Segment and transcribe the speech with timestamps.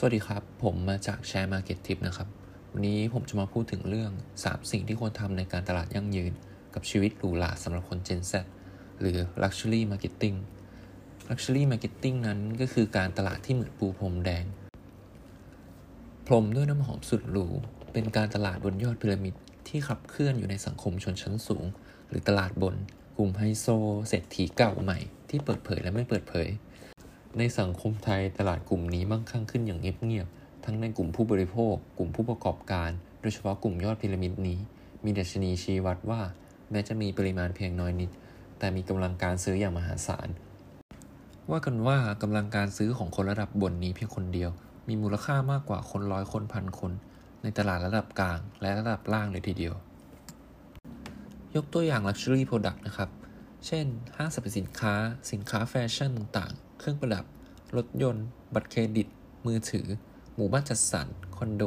[0.00, 2.28] สวัสดีครับ ผมมาจากแชร์มาเก็ตทิปนะครับ
[2.72, 6.32] วันนี้ผมจะมาพูดถึงเรื่อง 3 สิ่งที่ควรทำในการตลาดยั่งยืน
[6.74, 8.32] กับชีวิตหรูหราสำหรับคน Gen Z
[9.00, 10.36] หรือ Luxury Marketing
[11.28, 14.44] Luxury Marketing นั้นก็คือการตลาดที่เหมือนปูพรมแดง
[16.26, 17.46] พรมด้วยน้ำหอมสุดหรู
[17.92, 19.34] เป็นการตลาดบนยอดพีระมิด
[19.68, 21.64] ที่ขับเคลื่อนอยู่ในสังคมชนชั้นสูง
[22.08, 22.74] หรือตลาดบน
[23.16, 23.66] กลุ่มไฮโซ
[24.08, 26.48] เศรษฐีเก่าใหม่ ที่เปิดเผยและไม่เปิดเผย
[27.38, 34.58] ในสังคมไทยตลาดกลุ่มนี้มั่งคั่งขึ้นอย่างเงียบๆ ทั้งในกลุ่มผู้บริโภค กลุ่มผู้ประกอบการ โดยเฉพาะกลุ่มยอดพีระมิดนี้
[35.04, 36.20] มีดัชนีชี้วัดว่า
[36.70, 38.10] แม้จะมีปริมาณเพียงน้อยนิด
[38.58, 40.28] แต่มีกำลังการซื้ออย่างมหาศาล
[41.50, 44.50] ว่ากันว่ากำลังการซื้อของคนระดับบนนี้เพียงคนเดียว
[44.88, 46.92] มีมูลค่ามากกว่าคนร้อยคนพันคน
[47.42, 49.74] ในตลาดระดับกลาง และระดับล่างเลยทีเดียว
[51.56, 53.10] ยกตัวอย่าง Luxury Product นะครับ
[53.66, 54.94] เช่น ห้างสรรพสินค้า
[55.32, 57.24] สินค้าแฟชั่นต่างๆ เครื่องประดับ
[57.76, 59.06] รถยนต์ บัตรเครดิต
[59.46, 59.86] มือถือ
[60.34, 61.06] หมู่บ้านจัดสรร
[61.36, 61.64] คอนโด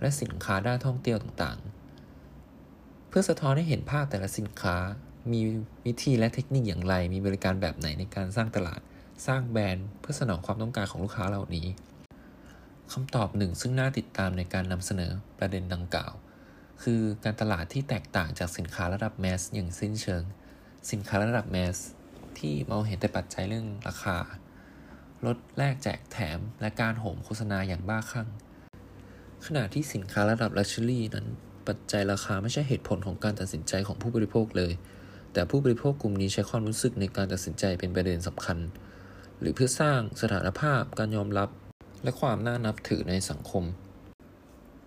[0.00, 4.76] และสินค้าด้านท่องเที่ยวต่างๆ เพื่อสะท้อนให้เห็นภาพแต่ละสินค้า
[5.32, 5.40] มี
[5.86, 8.80] วิธีและเทคนิคอย่างไร มีบริการแบบไหนในการสร้างตลาด
[9.26, 11.66] สร้างแบรนด์ เพื่อสนองความต้องการของลูกค้าเหล่านี้
[12.92, 16.12] คำตอบหนึ่งซึ่งน่าติดตามในการนำเสนอประเด็นดังกล่าว
[16.82, 20.22] คือการตลาดที่แตกต่างจากสินค้าระดับแมสอย่างสิ้นเชิง
[20.90, 21.78] สินค้าระดับแมส
[22.38, 24.16] ที่มองเห็นแต่ปัจจัยเรื่องราคา
[25.26, 28.28] ลดแลกแจกแถมและการโหมโฆษณาอย่างบ้าคลั่ง
[29.46, 31.26] ขณะที่สินค้าระดับลักชัวรี่นั้น
[31.68, 34.72] ปัจจัยราคาไม่ใช่เหตุผลของการตัดสินใจของผู้บริโภคเลย
[35.32, 38.58] แต่ผู้บริโภคกลุ่มนี้ใช้ความรู้สึกในการตัดสินใจเป็นประเด็นสำคัญ
[39.40, 41.48] หรือเพื่อสร้างสถานภาพการยอมรับ
[42.04, 43.64] และความน่านับถือในสังคม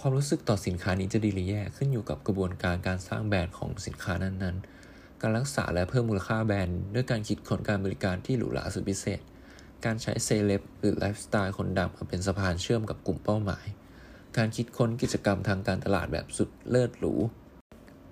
[0.00, 4.85] ความรู้สึกต่อสินค้านี้จะดีหรือแย่ขึ้นอยู่กับกระบวนการการสร้างแบรนด์ของสินค้านั้นๆ
[5.22, 9.20] การรักษาและเพิ่มมูลค่าแบรนด์ด้วยการคิดค้นการบริการที่หรูหราสุดพิเศษ
[9.84, 13.66] การใช้เซเลบหรือไลฟ์สไตล์คนดังมาเป็นสะพานเชื่อมกับกลุ่มเป้าหมาย
[14.36, 17.14] การคิดค้นกิจกรรมทางการตลาดแบบสุดเลิศหรู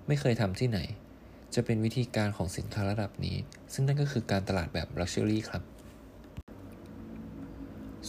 [0.07, 0.79] ไม่เคยทำที่ไหน
[1.55, 3.37] จะเป็นวิธีการของสินค้าระดับนี้
[3.73, 5.63] ซึ่งนั่นก็คือการตลาดแบบ luxury ครับ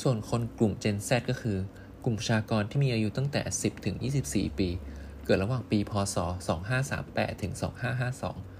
[0.01, 1.57] ส่วนคนกลุ่ม Gen Z ก็คือ
[2.05, 3.97] กลุ่มประชากรที่มีอายุตั้งแต่ 10 ถึง
[4.27, 4.69] 24 ปี
[5.25, 6.17] เกิดระหว่างปี พศ
[6.79, 8.56] 2538 ถึง 2552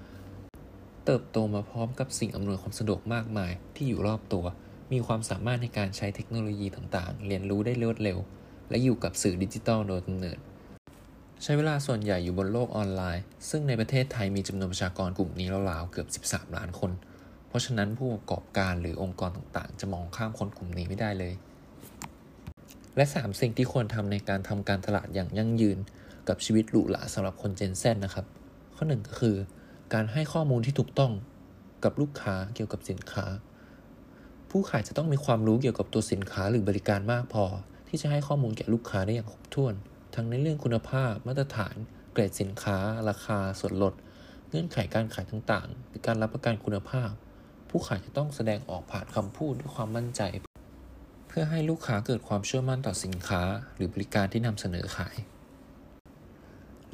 [1.07, 4.45] เติบโตมาพร้อมกับสิ่งอำนวยความสะดวกมากมายที่อยู่รอบตัว
[4.93, 8.19] มีความสามารถในการใช้เทคโนโลยีต่างๆ เรียนรู้ได้รวดเร็ว
[8.71, 10.39] และอยู่กับสื่อดิจิทัลโดยกำเนิด
[11.43, 16.91] ใช้เวลาส่วนใหญ่อยู่บนโลกออนไลน์ ซึ่งในประเทศไทยมีจำนวนประชากรกลุ่มนี้ราวๆเกือบ 13 ล้านคน
[17.49, 21.35] เพราะฉะนั้นผู้ประกอบการหรือองค์กรต่างๆ จะมองข้ามคนกลุ่มนี้ไม่ได้เลย
[22.97, 25.79] และ 3 สิ่งที่ควรทำในการทำการตลาดอย่างยั่งยืน
[26.29, 28.27] กับชีวิตหรูหราสำหรับคน Gen Z นะครับ
[28.77, 29.37] ข้อหนึ่งก็คือ
[29.95, 31.13] การให้ข้อมูลที่ถูกต้อง
[31.85, 33.27] กับลูกค้าเกี่ยวกับสินค้า
[34.51, 37.45] ผู้ขายจะต้องมีความรู้เกี่ยวกับตัวสินค้าหรือบริการมากพอ
[37.89, 39.75] ที่จะให้ข้อมูลแก่ลูกค้าได้อย่างครบถ้วน
[40.15, 41.75] ทั้งในเรื่องคุณภาพ มาตรฐาน
[42.13, 43.95] เกรดสินค้า ราคา ส่วนลด
[44.49, 47.11] เงื่อนไขการขายต่างๆ หรือการรับประกันคุณภาพ
[47.71, 50.23] ผู้ขายจะต้องแสดงออกผ่านคำพูดด้วยความมั่นใจ
[51.29, 53.43] เพื่อให้ลูกค้าเกิดความเชื่อมั่นต่อสินค้า
[53.77, 55.17] หรือบริการที่นำเสนอขาย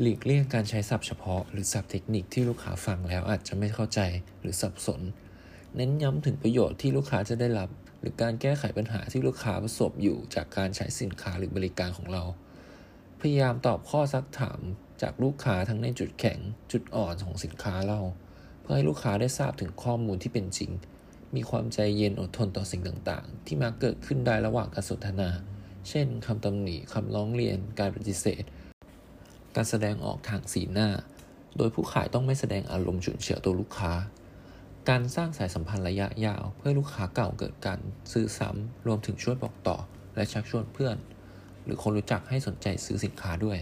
[0.00, 4.00] หลีกเลี่ยงการใช้ศัพท์เฉพาะ หรือศัพท์เทคนิคที่ลูกค้าฟังแล้วอาจจะไม่เข้าใจ
[4.41, 5.00] หรือสับสน
[5.76, 7.69] เน้นย้ำถึงประโยชน์ที่ลูกค้าจะได้รับ
[8.00, 12.25] หรือการแก้ไขปัญหาที่ลูกค้าประสบอยู่จากการใช้สินค้าหรือบริการของเรา
[13.20, 14.60] พยายามตอบข้อซักถาม
[15.02, 16.38] จากลูกค้าทั้งในจุดแข็ง
[16.72, 18.00] จุดอ่อนของสินค้าเรา
[18.60, 20.70] เพื่อให้ลูกค้าได้ทราบถึงข้อมูลที่เป็นจริง
[21.34, 25.31] มีความใจเย็นอดทนต่อสิ่งต่างๆ ที่มาเกิดขึ้นได้ระหว่างการสนทนา
[25.88, 28.44] เช่นคำตำหนิคำร้องเรียน การปฏิเสธ
[29.56, 30.88] การแสดงออกทางสีหน้า
[31.56, 33.92] โดยผู้ขายต้องไม่แสดงอารมณ์ฉุนเฉียวตัวลูกค้า
[34.88, 37.78] การสร้างสายสัมพันธ์ระยะยาว เพื่อลูกค้าเก่าเกิดการ
[38.12, 39.76] ซื้อซ้ำรวมถึงช่วยบอกต่อ
[40.14, 40.96] และชักชวนเพื่อน
[41.64, 43.58] หรือคนรู้จักให้สนใจซื้อสินค้าด้วย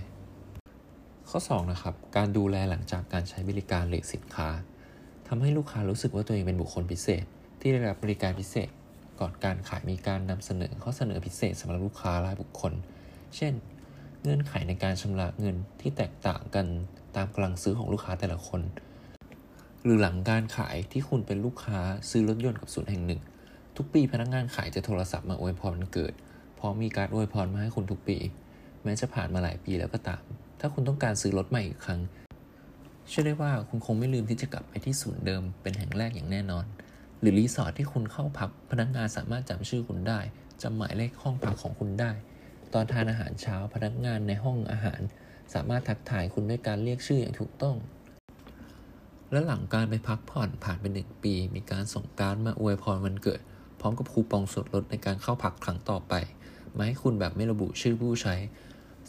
[1.29, 4.49] ข้อ 2 นะครับ การดูแลหลังจากการใช้บริการหรือสินค้า
[5.29, 7.25] ทำให้ลูกค้ารู้สึกว่าตัวเองเป็นบุคคลพิเศษ
[7.61, 8.69] ที่ได้รับบริการพิเศษ
[9.21, 12.73] ก่อนการขายมีการนำเสนอข้อเสนอพิเศษสำหรับลูกค้ารายบุคคล
[13.37, 13.53] เช่น
[14.23, 16.67] เงื่อนไขในการชำระเงินที่แตกต่างกัน
[17.17, 18.61] ตามกำลังซื้อของลูกค้าแต่ละคน
[19.85, 21.79] หรือหลังการขายที่คุณเป็นลูกค้า
[22.11, 23.21] ซื้อรถยนต์กับศูนย์แห่งหนึ่ง
[23.77, 26.13] ทุกปีพนักงานขายจะโทรศัพท์มาอวยพรวันเกิด
[26.59, 28.19] พร้อมมีการอวยพรมาให้คุณทุกปี
[28.85, 30.23] แม้จะผ่านมาหลายปีแล้วก็ตาม
[30.61, 32.01] ถ้าคุณต้องการซื้อรถใหม่อีกครั้ง
[33.09, 36.65] เชื่อได้ว่าคุณคงไม่ลืมที่จะกลับไปที่ศูนย์เดิมเป็นแห่งแรกอย่างแน่นอน
[37.21, 40.21] หรือรีสอร์ทที่คุณเข้าพักพนักงานสามารถจำชื่อคุณได้
[40.63, 42.11] จำหมายเลขห้องพักของคุณได้
[42.75, 45.01] ตอนทานอาหารเช้าพนักงานในห้องอาหาร
[45.55, 47.77] สามารถทักทายคุณด้วยการเรียกชื่ออย่างถูกต้อง
[49.31, 53.41] และหลังการไปพักผ่อนผ่านไปหนึ่งปี มีการส่งการมาอวยพรวันเกิด
[53.81, 56.15] พร้อมกับคูปองส่วนลดในการเข้าพักครั้งต่อไป
[56.77, 58.35] มาให้คุณแบบไม่ระบุชื่อผู้ใช้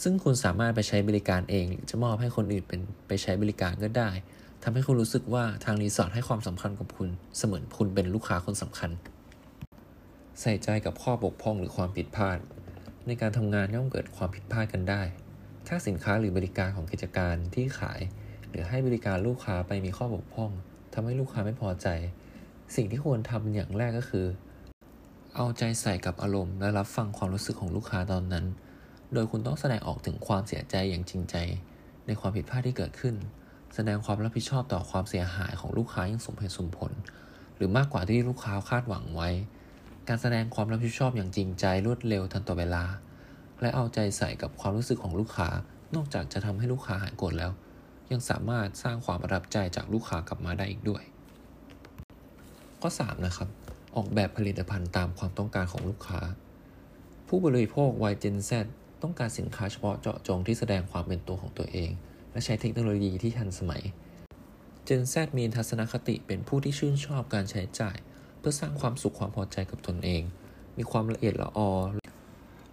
[0.02, 4.10] ซึ่งคุณสามารถไปใช้บริการเองหรือจะมอบให้คนอื่นเป็นไปใช้บริการก็ได้
[4.64, 8.92] ทำให้คุณรู้สึกว่าทางรีสอร์ทให้ความสำคัญกับคุณ เสมือนคุณเป็นลูกค้าคนสำคัญ
[10.42, 12.38] ใส่ใจกับข้อบกพร่องหรือความผิดพลาด
[13.08, 15.02] ในการทำงานย่อมเกิดความผิดพลาดกันได้
[15.68, 18.00] ถ้าสินค้าหรือบริการของกิจการที่ขาย
[18.50, 20.52] หรือให้บริการลูกค้าไปมีข้อบกพร่อง
[20.94, 21.88] ทำให้ลูกค้าไม่พอใจ
[22.76, 24.26] สิ่งที่ควรทำอย่างแรกก็คือ
[25.36, 28.46] เอาใจใส่กับอารมณ์และรับฟังความรู้สึกของลูกค้าตอนนั้น
[29.14, 31.36] โดยคุณต้องแสดงออกถึงความเสียใจอย่างจริงใจ
[32.08, 33.16] ในความผิดพลาดที่เกิดขึ้น
[33.76, 36.92] แสดงความรับผิดชอบต่อความเสียหายของลูกค้าอย่างสมเหตุสมผล
[37.56, 39.30] หรือมากกว่าที่ลูกค้าคาดหวังไว้
[40.14, 42.84] การแสดงความรับผิดชอบอย่างจริงใจรวดเร็วทันต่อเวลา
[43.62, 45.50] และเอาใจใส่กับความรู้สึกของลูกค้า
[45.96, 47.52] นอกจากจะทำให้ลูกค้าหายโกรธแล้ว
[48.12, 51.04] ยังสามารถสร้างความประทับใจจากลูกค้ากลับมาได้อีกด้วย
[52.82, 53.50] ข้อ 3 นะครับ
[53.96, 56.20] ออกแบบผลิตภัณฑ์ตามความต้องการของลูกค้า
[57.28, 58.52] ผู้บริโภควัย Gen Z
[59.02, 61.92] ต้องการสินค้าเฉพาะเจาะจงที่แสดงความเป็นตัวของตัวเอง
[62.32, 63.84] และใช้เทคโนโลยีที่ทันสมัย
[64.88, 67.98] Gen Z มีทัศนคติเป็นผู้ที่ชื่นชอบการใช้จ่าย
[68.42, 70.24] เพื่อสร้างความสุขความพอใจกับตนเอง
[70.78, 71.72] มีความละเอียดละออ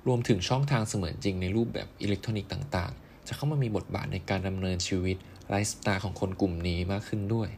[0.06, 5.16] รวมถึงช่องทางเสมือนจริงในรูปแบบอิเล็กทรอนิกส์ต่างๆ จะเข้ามามีบทบาทในการดำเนินชีวิต
[5.48, 7.48] ไลฟ์สไตล์ของคนกลุ่มนี้มากขึ้นด้วย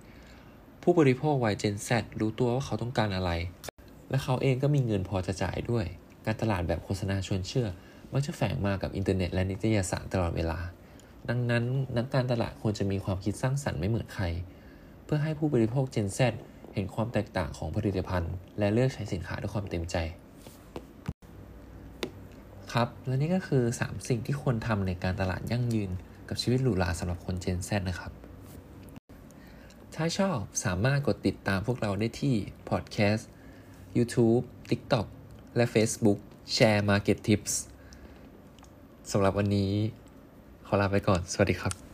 [0.82, 1.90] ผู้บริโภควัย Gen Z
[2.20, 3.30] รู้ตัวว่าเขาต้องการอะไร
[4.10, 5.84] และเขาเองก็มีเงินพอจะจ่ายด้วย
[6.26, 7.68] การตลาดแบบโฆษณาชวนเชื่อ
[8.12, 10.58] มักจะแฝงมากับอินเทอร์เน็ตและนิตยสารตลอดเวลา
[11.28, 11.64] ดังนั้น
[11.96, 14.24] นักการตลาดควรจะมีความคิดสร้างสรรค์ไม่เหมือนใคร
[15.04, 16.20] เพื่อให้ผู้บริโภค Gen Z
[16.74, 19.96] เห็นความแตกต่างของผลิตภัณฑ์ และเลือกใช้สินค้าด้วยความเต็มใจ
[22.72, 25.90] ครับ และนี่ก็คือ 3 สิ่งที่ควรทำในการตลาดยั่งยืน
[26.28, 28.12] กับชีวิตหรูหราสำหรับคน Gen Z นะครับ
[29.94, 32.34] ถ้าชอบสามารถกดติดตามพวกเราได้ที่
[32.70, 33.22] Podcast
[33.96, 35.06] YouTube TikTok
[35.56, 36.18] และ Facebook
[36.54, 37.52] Share Market Tips
[39.10, 39.72] สำหรับวันนี้
[40.66, 41.89] ขอลาไปก่อน สวัสดีครับ